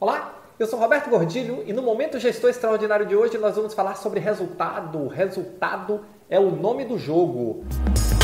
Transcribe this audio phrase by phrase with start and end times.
[0.00, 3.96] Olá, eu sou Roberto Gordilho e no Momento Gestor Extraordinário de hoje nós vamos falar
[3.96, 5.08] sobre resultado.
[5.08, 7.64] Resultado é o nome do jogo.
[7.64, 8.17] Hoje,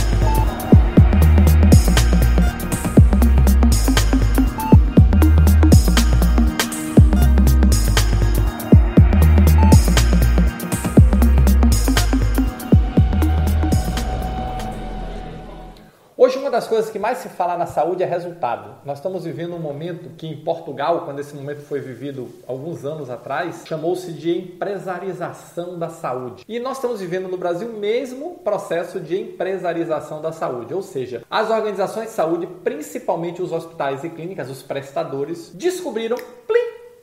[16.54, 18.76] das coisas que mais se fala na saúde é resultado.
[18.84, 23.10] Nós estamos vivendo um momento que, em Portugal, quando esse momento foi vivido alguns anos
[23.10, 26.44] atrás, chamou-se de empresarização da saúde.
[26.48, 31.24] E nós estamos vivendo no Brasil o mesmo processo de empresarização da saúde, ou seja,
[31.28, 36.16] as organizações de saúde, principalmente os hospitais e clínicas, os prestadores, descobriram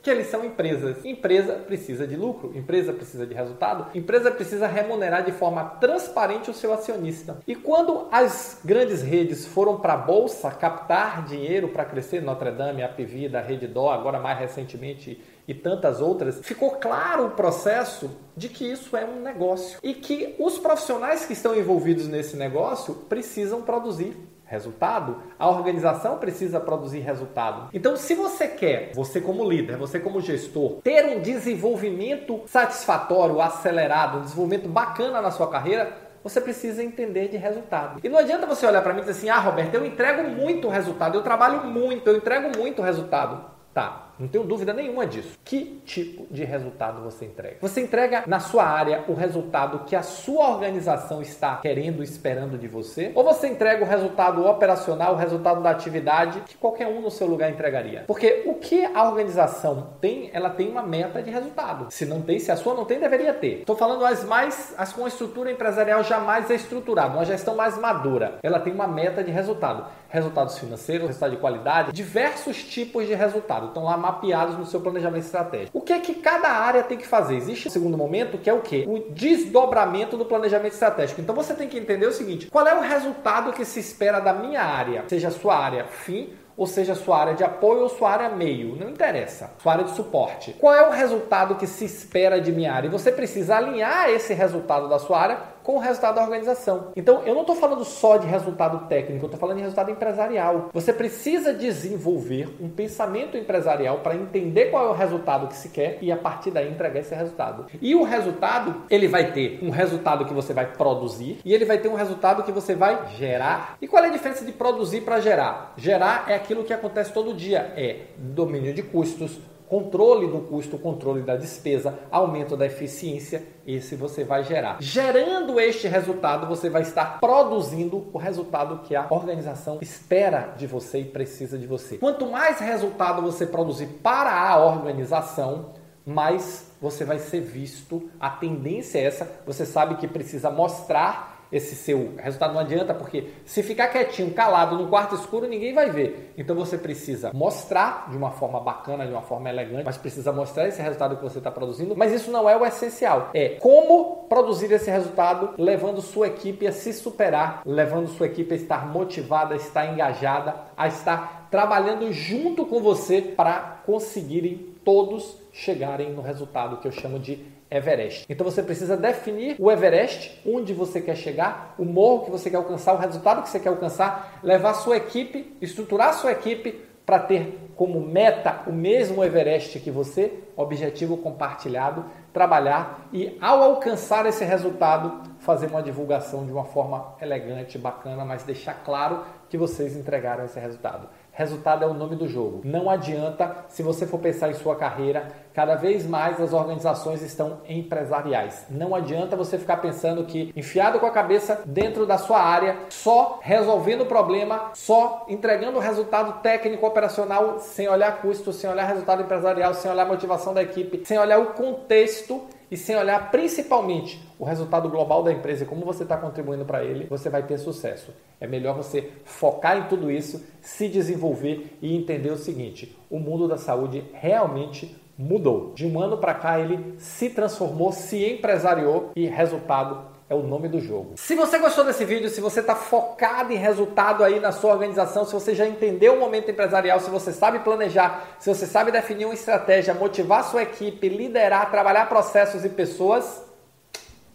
[0.01, 1.03] que eles são empresas.
[1.05, 6.53] Empresa precisa de lucro, empresa precisa de resultado, empresa precisa remunerar de forma transparente o
[6.53, 7.37] seu acionista.
[7.47, 12.83] E quando as grandes redes foram para a bolsa captar dinheiro para crescer, Notre Dame,
[12.83, 18.65] Apivida, Rede Dó, agora mais recentemente e tantas outras, ficou claro o processo de que
[18.71, 24.15] isso é um negócio e que os profissionais que estão envolvidos nesse negócio precisam produzir
[24.51, 27.69] resultado, a organização precisa produzir resultado.
[27.73, 34.17] Então, se você quer, você como líder, você como gestor, ter um desenvolvimento satisfatório, acelerado,
[34.17, 38.01] um desenvolvimento bacana na sua carreira, você precisa entender de resultado.
[38.03, 40.67] E não adianta você olhar para mim e dizer assim: "Ah, Roberto, eu entrego muito
[40.67, 43.43] resultado, eu trabalho muito, eu entrego muito resultado".
[43.73, 45.37] Tá, não tenho dúvida nenhuma disso.
[45.43, 47.57] Que tipo de resultado você entrega?
[47.59, 52.67] Você entrega na sua área o resultado que a sua organização está querendo, esperando de
[52.67, 53.11] você?
[53.15, 57.25] Ou você entrega o resultado operacional, o resultado da atividade que qualquer um no seu
[57.25, 58.03] lugar entregaria?
[58.05, 61.87] Porque o que a organização tem, ela tem uma meta de resultado.
[61.89, 63.61] Se não tem, se a sua não tem, deveria ter.
[63.61, 68.37] Estou falando as mais, as com estrutura empresarial jamais é estruturada, uma gestão mais madura.
[68.43, 69.85] Ela tem uma meta de resultado.
[70.09, 73.67] Resultados financeiros, resultado de qualidade, diversos tipos de resultado.
[73.71, 75.77] Então lá mapeados no seu planejamento estratégico.
[75.77, 77.35] O que é que cada área tem que fazer?
[77.35, 78.85] Existe um segundo momento que é o que?
[78.87, 81.21] O desdobramento do planejamento estratégico.
[81.21, 84.33] Então você tem que entender o seguinte: qual é o resultado que se espera da
[84.33, 88.11] minha área, seja a sua área fim ou seja, sua área de apoio ou sua
[88.11, 90.53] área meio, não interessa, sua área de suporte.
[90.59, 92.87] Qual é o resultado que se espera de minha área?
[92.87, 96.91] E você precisa alinhar esse resultado da sua área com o resultado da organização.
[96.95, 100.69] Então, eu não estou falando só de resultado técnico, eu estou falando de resultado empresarial.
[100.73, 105.97] Você precisa desenvolver um pensamento empresarial para entender qual é o resultado que se quer
[106.01, 107.65] e a partir daí entregar esse resultado.
[107.81, 111.77] E o resultado, ele vai ter um resultado que você vai produzir e ele vai
[111.77, 113.77] ter um resultado que você vai gerar.
[113.81, 115.73] E qual é a diferença de produzir para gerar?
[115.77, 119.39] Gerar é aquilo que acontece todo dia, é domínio de custos,
[119.71, 124.75] controle do custo, controle da despesa, aumento da eficiência, esse você vai gerar.
[124.81, 130.99] Gerando este resultado, você vai estar produzindo o resultado que a organização espera de você
[130.99, 131.97] e precisa de você.
[131.97, 135.69] Quanto mais resultado você produzir para a organização,
[136.05, 138.09] mais você vai ser visto.
[138.19, 142.53] A tendência é essa, você sabe que precisa mostrar esse seu resultado.
[142.53, 146.33] Não adianta, porque se ficar quietinho, calado no quarto escuro, ninguém vai ver.
[146.37, 150.67] Então você precisa mostrar de uma forma bacana, de uma forma elegante, mas precisa mostrar
[150.67, 151.95] esse resultado que você está produzindo.
[151.95, 153.29] Mas isso não é o essencial.
[153.33, 158.57] É como produzir esse resultado, levando sua equipe a se superar, levando sua equipe a
[158.57, 166.11] estar motivada, a estar engajada, a estar trabalhando junto com você para conseguirem todos chegarem
[166.11, 168.25] no resultado que eu chamo de Everest.
[168.29, 172.57] Então você precisa definir o Everest, onde você quer chegar, o morro que você quer
[172.57, 177.57] alcançar, o resultado que você quer alcançar, levar sua equipe, estruturar sua equipe para ter
[177.75, 185.21] como meta o mesmo Everest que você, objetivo compartilhado, trabalhar e ao alcançar esse resultado,
[185.41, 190.59] fazer uma divulgação de uma forma elegante, bacana, mas deixar claro que vocês entregaram esse
[190.59, 191.09] resultado.
[191.33, 192.61] Resultado é o nome do jogo.
[192.63, 197.61] Não adianta, se você for pensar em sua carreira, cada vez mais as organizações estão
[197.67, 198.65] empresariais.
[198.69, 203.39] Não adianta você ficar pensando que enfiado com a cabeça dentro da sua área, só
[203.41, 209.23] resolvendo o problema, só entregando o resultado técnico operacional, sem olhar custo, sem olhar resultado
[209.23, 214.45] empresarial, sem olhar motivação da equipe, sem olhar o contexto e sem olhar principalmente o
[214.45, 218.13] resultado global da empresa e como você está contribuindo para ele, você vai ter sucesso.
[218.39, 223.45] É melhor você focar em tudo isso, se desenvolver e entender o seguinte: o mundo
[223.47, 225.73] da saúde realmente mudou.
[225.75, 230.69] De um ano para cá ele se transformou, se empresariou e resultado é o nome
[230.69, 231.11] do jogo.
[231.17, 235.25] Se você gostou desse vídeo, se você está focado em resultado aí na sua organização,
[235.25, 239.25] se você já entendeu o momento empresarial, se você sabe planejar, se você sabe definir
[239.25, 243.43] uma estratégia, motivar sua equipe, liderar, trabalhar processos e pessoas,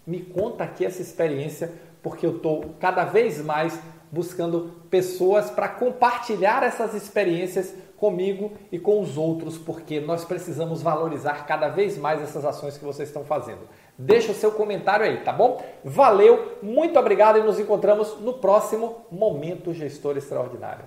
[0.07, 1.73] me conta aqui essa experiência,
[2.03, 3.81] porque eu estou cada vez mais
[4.13, 11.47] buscando pessoas para compartilhar essas experiências comigo e com os outros, porque nós precisamos valorizar
[11.47, 13.61] cada vez mais essas ações que vocês estão fazendo.
[13.99, 15.63] Deixa o seu comentário aí, tá bom?
[15.83, 20.85] Valeu, muito obrigado e nos encontramos no próximo Momento Gestor Extraordinário.